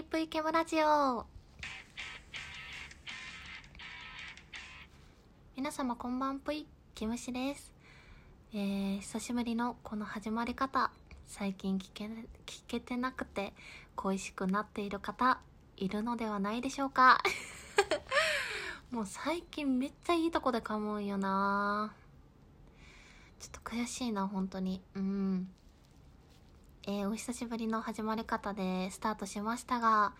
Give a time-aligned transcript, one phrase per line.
[0.00, 1.26] しぷいけむラジオ。
[5.54, 7.70] 皆様こんばんぷいけむしです。
[8.54, 10.90] えー、久しぶりのこの始まり方。
[11.26, 13.52] 最近聞け聞けてなくて
[13.94, 15.38] 恋しくなっている方
[15.76, 17.22] いるのではないでしょうか。
[18.90, 21.94] もう最近めっちゃいいとこで噛むんよな。
[23.38, 24.80] ちょっと悔しいな本当に。
[24.94, 25.52] うん。
[26.86, 30.14] えー、お久しぶりの始まり方でスタートしましたが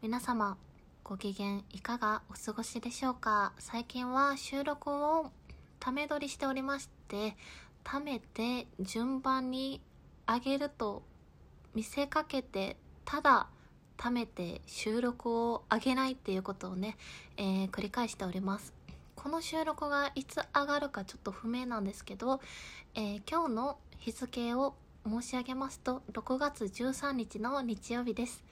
[0.00, 0.56] 皆様
[1.04, 3.52] ご機嫌いかがお過ごしでしょうか？
[3.58, 5.30] 最近は収録を
[5.78, 7.36] ため撮りしておりまして
[7.84, 9.82] 貯めて順番に
[10.26, 11.02] 上げると
[11.74, 13.48] 見せかけてただ
[13.98, 16.96] 貯めて収録を上げないっていうことをね、
[17.36, 18.72] えー、繰り返しております。
[19.14, 22.40] この収録がいつ上がるかちょっと不明なんですけど、
[22.94, 24.74] えー、今日の日付を
[25.06, 28.44] 申し上げますと6月13日の日曜日です、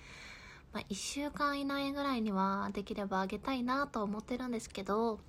[0.73, 5.21] まあ、1週間以内ぐらいにはできればあげたいなと思ってるんですけど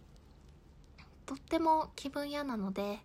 [1.25, 2.99] とっても気分屋なので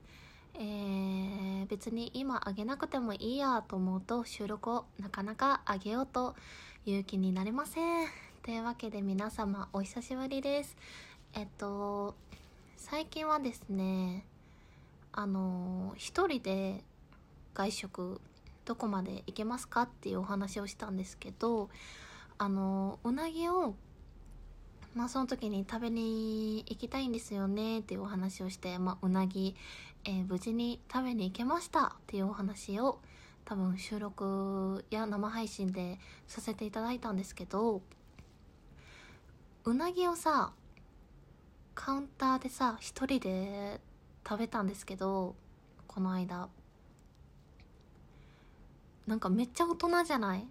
[0.59, 6.35] えー、別に今あげなくてもいいやと思うと収録をなかなかあげようと
[6.87, 8.09] 勇気になれません。
[8.43, 10.77] というわけで皆様お久しぶりです。
[11.35, 12.15] えっと、
[12.77, 14.25] 最近はですね、
[15.13, 16.83] あの、一人で
[17.57, 18.21] 外食
[18.67, 21.71] どこまで行けますかっていうお話をしたんですけど、
[22.37, 23.75] あの、うなぎを
[24.95, 29.55] まあその時に食べに行きたいんですよねっていうお話をして、まあうなぎ、
[30.05, 32.99] えー、無事に食べに行けましたっていうお話を
[33.45, 37.81] 多分収録や生配信でさせていただいたんですけど、
[39.65, 40.53] うなぎをさ、
[41.75, 43.81] カウンターでさ、一人で
[44.29, 45.37] 食べたんですけど、
[45.87, 46.49] この間。
[49.07, 50.49] なんかめっちゃ大人じゃない？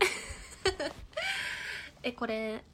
[2.02, 2.64] え、これ、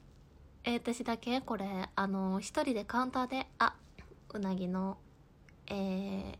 [0.63, 1.41] え、私だけ？
[1.41, 3.75] これ、あの、一人でカウンターで、あ、
[4.33, 4.97] うなぎの、
[5.67, 6.37] えー、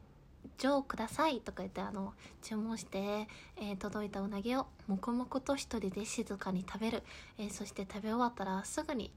[0.58, 3.28] ジョーくださいとか言ってあの注文して、
[3.58, 7.04] えー、届いたうなぎを黙々と一人で静かに食べる、
[7.38, 9.12] えー、そして食べ終わったらすぐに、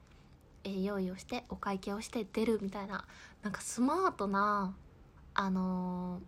[0.65, 3.05] えー、用意をしてお会計をして出るみたいな
[3.43, 4.75] なんかスマートな
[5.35, 6.21] あの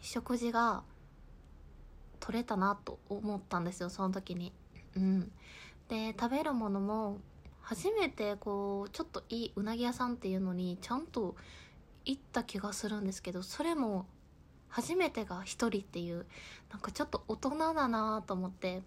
[0.00, 0.82] 食事が
[2.30, 4.52] 取れたなと思ったんですよその時に。
[4.94, 5.32] うん、
[5.88, 7.18] で食べるものも
[7.60, 11.34] 初めてこうちょっといいうなぎ屋さんっていうのにちゃんと
[12.04, 14.06] 行った気がするんですけどそれも
[14.68, 16.24] 初めてが一人っていう
[16.70, 18.82] なんかちょっと大人だなと思って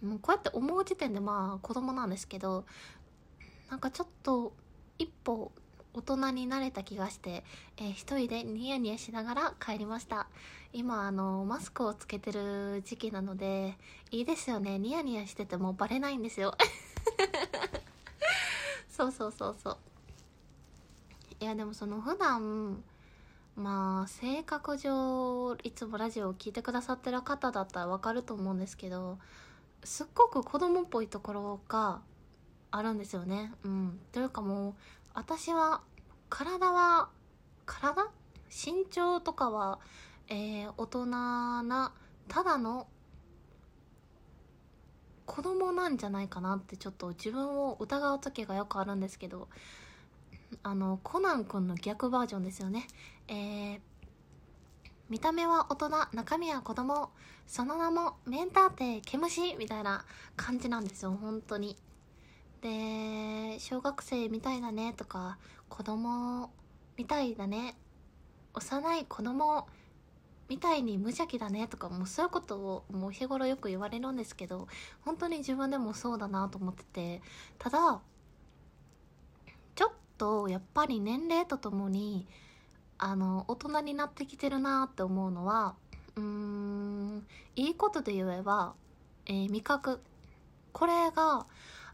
[0.00, 2.64] もうこうやって思う時点でまあ子供なんですけど
[3.70, 4.52] なんかちょっと
[4.98, 5.50] 一歩
[5.96, 7.42] 大人になれた気がして、
[7.78, 10.26] えー、一人でニヤニヤしながら帰りました。
[10.74, 13.78] 今あのマスクをつけてる時期なので
[14.10, 14.78] いいですよね。
[14.78, 16.54] ニヤニヤしててもバレないんですよ。
[18.90, 19.78] そうそうそうそう。
[21.40, 22.84] いやでもその普段
[23.56, 29.18] まあ性格上いつもラジオを聴いてくださってる方だったらわかると思うんですけど
[29.82, 32.02] すっごく子供っぽいところが
[32.70, 33.54] あるんですよね。
[33.64, 33.98] うん。
[34.12, 34.74] というかもう
[35.16, 35.80] 私は
[36.28, 37.08] 体は
[37.64, 38.10] 体？
[38.50, 39.78] 身長とかは、
[40.28, 41.92] えー、大人な
[42.28, 42.86] ただの
[45.24, 49.48] 子供なんじゃないかなってちょっと自分を疑う時がよくあるんですけど
[50.62, 52.86] あのコナン君の逆バージョンですよね。
[53.26, 53.80] えー、
[55.08, 57.08] 見た目は大人中身は子供
[57.46, 60.04] その名もメンターテ毛虫みたいな
[60.36, 61.74] 感じなんですよ本当に。
[62.66, 65.38] で小学生みたいだねとか
[65.68, 66.50] 子供
[66.96, 67.76] みたいだね。
[68.54, 69.68] 幼い子供
[70.48, 74.66] みたいに無邪気だねとかもうそういうことをもう日頃よく言われるんですけど
[75.04, 77.22] 本当に自分でもそうだなと思ってて。
[77.58, 78.00] ただ
[79.76, 82.26] ちょっとやっぱり年齢とともに
[82.98, 85.76] あの大人になってきてるなって思うのは
[86.16, 88.74] うーんいいことで言えば、
[89.26, 90.00] えー、味覚。
[90.72, 91.46] これが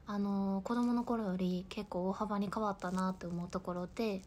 [0.07, 4.23] あの子供の頃より結構大幅に変わったなって思うところで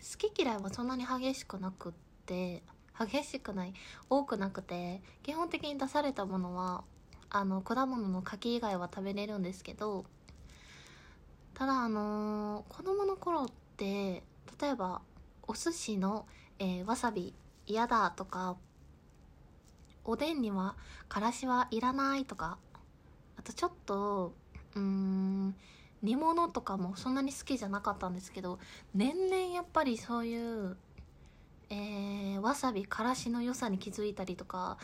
[0.00, 1.92] 好き嫌いはそんなに激しくなくっ
[2.26, 2.62] て
[2.98, 3.74] 激しくない
[4.10, 6.82] 多くなくて基本的に出されたものは
[7.30, 10.04] あの果物の柿以外は食べれるんですけど
[11.54, 14.22] ただあのー、子供の頃って
[14.60, 15.02] 例えば
[15.46, 16.26] お寿司の、
[16.58, 17.34] えー、わさび
[17.66, 18.56] 嫌だとか
[20.04, 20.74] おでんには
[21.08, 22.58] からしはいらないとか
[23.48, 24.34] とちょっと
[24.74, 25.54] うーん
[26.02, 28.58] 煮物とかもそんなに好きじゃなかったんですけど
[28.94, 30.76] 年々やっぱりそういう
[31.70, 34.78] えー、わさびからしの良さに気づいたりとか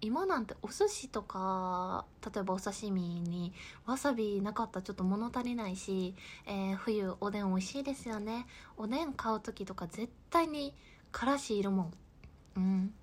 [0.00, 3.52] 今なんてお寿司とか例えばお刺身に
[3.86, 6.14] わさびなかったらちょっと物足りないし、
[6.46, 8.46] えー、冬おでん美味しいですよね。
[8.76, 10.74] おでん買う時とか絶対に
[11.10, 11.92] からしいるもん。
[12.56, 12.94] うん。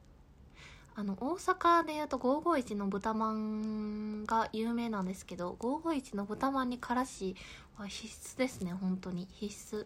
[0.97, 7.35] あの大阪でいうと551の豚まんが有名なんですけど551の豚まんにからし
[7.77, 9.27] は必須ですね本当に。
[9.33, 9.85] 必須。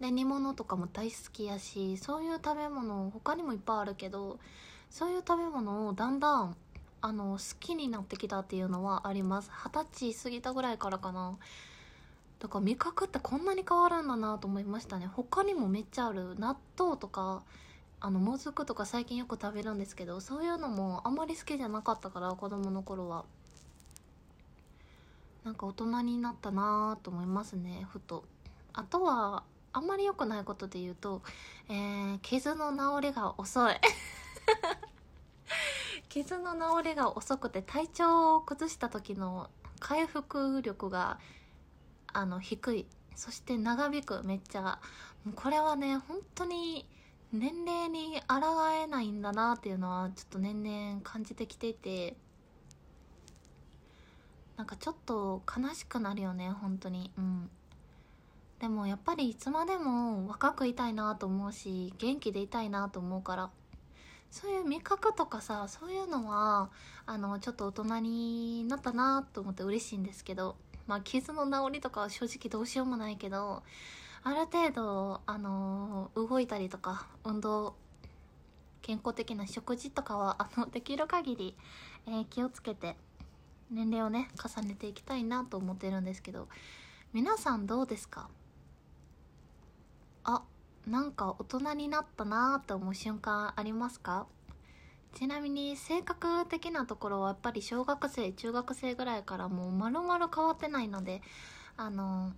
[0.00, 4.38] で煮物とかも大好きやしそういう食べ物他にもいっぱいあるけど
[4.88, 6.56] そういう食べ物をだんだん
[7.02, 9.50] あの好きになってきたっていうのはあります。
[9.50, 11.38] 二十歳過ぎたぐらいからかな。
[12.40, 15.06] だから味覚ってこんなに変わるんだなと思いましたね。
[15.06, 16.34] 他にもめっちゃある。
[16.38, 17.42] 納豆とか
[18.02, 23.24] あのもずくとか最近よく食べるんですけどそういうのもあんまり好きじゃなかったから子供の頃は。
[25.44, 28.24] なんか大人になったなと思いますねふと。
[28.72, 29.42] あとは
[29.72, 31.22] あんまり良くないことで言うと、
[31.68, 33.74] えー、傷の治りが遅い。
[36.08, 39.48] 傷の治りが遅くて体調を崩した時の
[39.78, 41.18] 回復力が
[42.12, 42.86] あの低い。
[43.14, 44.22] そして長引く。
[44.24, 44.78] めっちゃ。
[45.36, 46.86] これはね本当に
[47.32, 48.38] 年齢に抗
[48.70, 52.16] えないんだなっていうのはちょっと年々感じてきていて
[54.56, 57.10] なんかちょっと悲しくなるよね本当に。
[57.16, 57.50] うん。
[58.58, 63.50] でもやっぱりいつまでも若くいたいなと思うし元気でいたいなと思うから。
[64.30, 66.70] そういう味覚とかさそういうのは
[67.04, 70.56] あのちょっと大人になったなと思って嬉しいんですけど
[70.86, 73.64] まあ傷の治りとかは正直どうしようもないけど
[74.22, 77.74] ある程度あの動いたりとか運動
[78.82, 81.56] 健康的な食事とかはあのできる限り、
[82.06, 82.96] えー、気をつけて
[83.70, 86.48] 年齢をね重ねていきたいなと思ってるんですけど
[87.12, 88.28] 皆さんどうですか？
[90.24, 90.42] あ
[90.86, 94.26] なんか大人になったなーって思う瞬間ありますか？
[95.14, 101.20] ちなみに性格的なところはやっぱり小学生中学生ぐらいからもうまるまる変わってないので
[101.76, 102.32] あの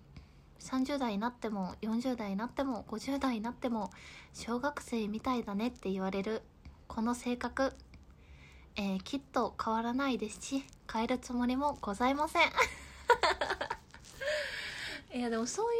[0.62, 3.90] 30代になっても40代になっても50代になっても
[4.32, 6.42] 小学生みたいだねって言われる
[6.86, 7.72] この性格、
[8.76, 12.42] えー、きっと変わらないですし変えるつもりもございません。
[15.18, 15.78] いやでもそうい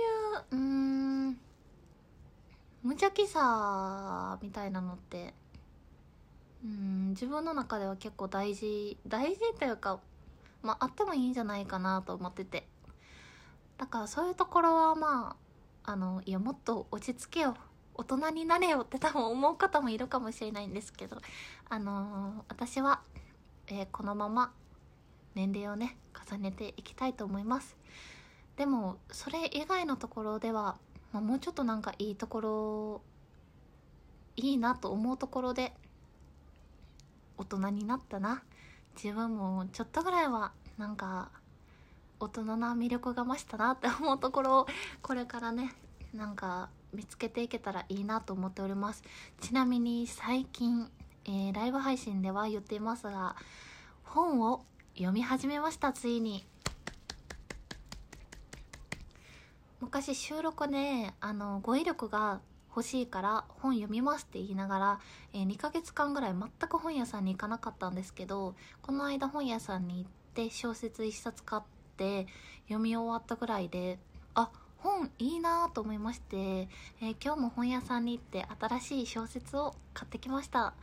[0.57, 1.29] ううん
[2.83, 5.33] 無邪気さみたいなのって
[6.65, 10.01] うん自分の中では結構大事大事というか
[10.63, 12.72] まああってもいいんじゃないかなと思ってて。
[13.83, 15.37] だからそういうところはま
[15.85, 17.57] ああのいやもっと落ち着けよ。
[17.95, 21.19] 大人になれよって多分思う方もいるかもしれないんですけど
[21.69, 23.03] あのー、私は、
[23.67, 24.53] えー、このまま
[25.35, 25.97] 年齢をね
[26.31, 27.77] 重ねていきたいと思います。
[28.57, 30.77] でもそれ以外のところでは
[31.13, 33.03] まあ、もうちょっとなんかいいところ
[34.37, 35.73] いいなと思うところで
[37.37, 38.45] 大人になったな。
[38.95, 41.31] 自分もちょっとぐらいはなんか
[42.23, 44.67] 大人な魅力が増したなって思うところを
[45.03, 45.75] これからね
[46.15, 49.03] なんか見つけていけたらいいなと思っております。
[49.41, 50.89] ちなみに最近、
[51.25, 53.35] えー、ライブ配信では言っていますが
[54.05, 54.65] 本を
[54.95, 56.47] 読み始めましたついに。
[59.81, 65.01] 昔収録であの語彙力が欲しいから本読みますって言いながら、
[65.35, 72.27] えー、2ヶ月間ぐらい全く本屋さんに行かなかったんですけどこの間本屋さんに行って小説1冊買っって
[72.65, 73.99] 読み終わったぐらいで
[74.35, 80.75] あ本いいなと思いまして、えー、今日も本屋さんに行って新しい小説を買ってきました。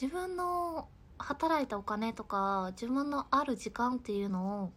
[0.00, 4.72] 自分の働いたお金とか自分のある時間っていうのを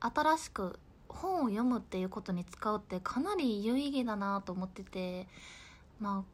[0.00, 5.26] 新しく本を読むっていうことに使うってかなり有意義だなと思ってて
[6.00, 6.24] ま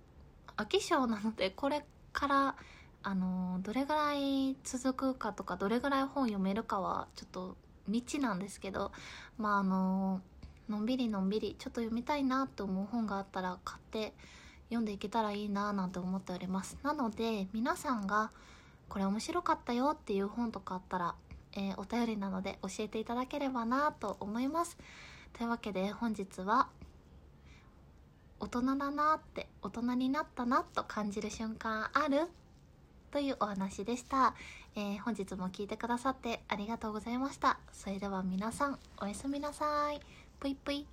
[0.56, 2.56] あ飽き性なのでこれから
[3.02, 7.56] あのどれぐらい続くかとかどれぐらい本読めるかはちょっと
[7.86, 8.92] 未知なんですけど
[9.38, 10.20] まああの
[10.68, 14.12] のんびりのんびりちょっと読みたいなと思う本があったら買って
[14.68, 16.78] 読んでいけたらいいななんて思っております。
[16.82, 18.30] なので皆さんが
[18.88, 21.14] これ面白かったよっていう本とかあったら
[21.54, 24.78] えー、お便りなので教えていただければなと思います。
[25.34, 26.68] というわけで本日は
[28.40, 32.26] 大人だなって大人になったなと感じる瞬間ある？
[33.12, 34.34] というお話でした、
[34.74, 37.58] えー、本日も聞いてくださってありがとうございました。
[37.70, 40.00] それでは皆さんおやすみなさい。
[40.40, 40.86] ぷいぷい。